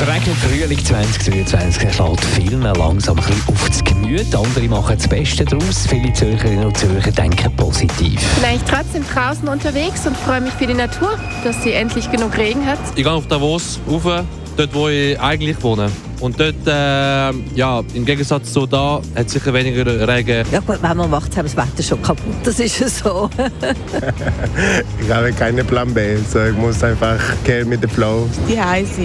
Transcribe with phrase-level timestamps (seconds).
[0.00, 4.34] Verregnete Frühling 2023 schlägt vielen langsam ein bisschen auf das Gemüt.
[4.34, 5.86] Andere machen das Beste daraus.
[5.86, 8.18] Viele Zürcherinnen und Zürcher denken positiv.
[8.40, 12.34] Bin ich trotzdem draußen unterwegs und freue mich für die Natur, dass sie endlich genug
[12.38, 12.78] Regen hat.
[12.96, 14.24] Ich gehe auf Davos rauf,
[14.56, 15.90] dort wo ich eigentlich wohne.
[16.20, 20.44] Und dort, äh, ja, im Gegensatz zu da, hat es sicher weniger Regen.
[20.52, 22.34] Ja gut, wenn man macht, haben das Wetter schon kaputt.
[22.44, 23.30] Das ist ja so.
[25.00, 26.16] ich habe keinen Plan B.
[26.16, 28.28] Also ich muss einfach gehen mit dem Flow.
[28.48, 29.00] Die heiße.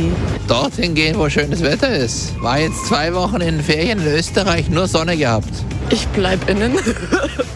[0.48, 2.34] Dorthin gehen, wo schönes Wetter ist.
[2.42, 5.54] War jetzt zwei Wochen in den Ferien in Österreich, nur Sonne gehabt.
[5.90, 6.74] Ich bleib innen.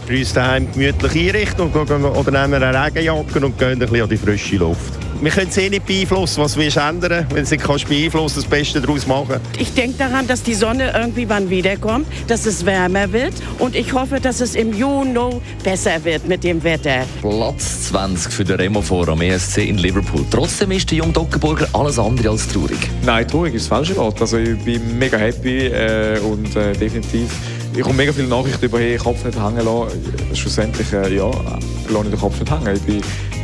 [0.08, 4.02] Bei uns daheim gemütlich einrichten und gehen, oder nehmen eine Regenjacke und gehen ein bisschen
[4.02, 5.09] an die frische Luft.
[5.22, 7.26] Wir können es eh nicht beeinflussen, was wir ändern.
[7.28, 9.36] Wenn du es beeinflussen das Beste daraus machen.
[9.58, 13.92] Ich denke daran, dass die Sonne irgendwie wann wiederkommt, dass es wärmer wird und ich
[13.92, 15.10] hoffe, dass es im Juni
[15.62, 17.04] besser wird mit dem Wetter.
[17.20, 20.24] Platz 20 für den Remo am ESC in Liverpool.
[20.30, 22.78] Trotzdem ist der junge Dockenburger alles andere als traurig.
[23.04, 24.18] Nein, traurig ist das falsche Wort.
[24.22, 27.28] Also ich bin mega happy äh, und äh, definitiv
[27.76, 30.34] ich komme mega viele Nachrichten über, hey, Kopf nicht hängen lassen.
[30.34, 31.30] Schlussendlich, äh, ja,
[31.88, 32.74] lasse ich den Kopf nicht hängen.
[32.74, 33.00] Ich bin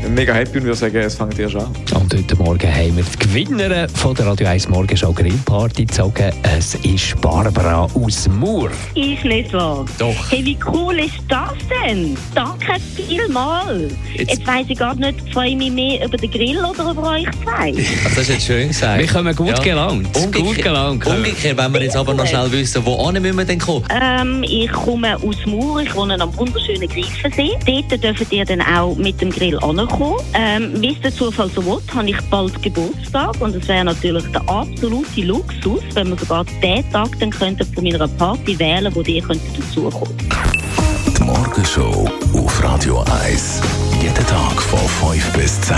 [0.08, 1.66] mega happy und würde sagen, es fängt erst an.
[1.94, 6.32] Und heute Morgen haben wir die Gewinnerin von der Radio 1 Morgenshow Grillparty gezogen.
[6.42, 8.70] Es ist Barbara aus Mur.
[8.94, 9.84] Ist nicht wahr?
[9.98, 10.14] Doch.
[10.30, 12.16] Hey, wie cool ist das denn?
[12.34, 13.92] Danke vielmals.
[14.14, 17.10] Jetzt, jetzt weiss ich gar nicht, freue ich mich mehr über den Grill oder über
[17.12, 17.72] euch zwei.
[18.04, 19.00] Das ist jetzt schön gesagt.
[19.00, 19.58] Wir kommen gut ja.
[19.58, 20.16] gelangt.
[20.16, 21.06] Umgekehrt, gut gelangt.
[21.06, 23.84] Umgekehrt, wenn wir jetzt aber noch schnell wissen, wo müssen wir denn kommen?
[23.90, 27.52] Ähm, ich komme aus Mur, ich wohne am wunderschönen Greifensee.
[27.66, 30.16] Dort dürft ihr dann auch mit dem Grill ankommen gekommen.
[30.34, 34.24] Ähm, wie es der Zufall so will, habe ich bald Geburtstag und es wäre natürlich
[34.32, 39.02] der absolute Luxus, wenn wir sogar den Tag dann könnten von meiner Party wählen, wo
[39.02, 40.16] die könnten dazukommen.
[41.18, 43.62] Die Morgenshow auf Radio 1.
[44.02, 45.76] Jeden Tag von 5 bis 10.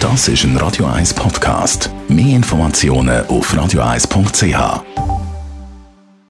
[0.00, 1.88] Das ist ein Radio 1 Podcast.
[2.08, 4.91] Mehr Informationen auf radio1.ch.